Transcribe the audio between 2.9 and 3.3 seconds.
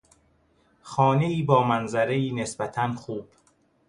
خوب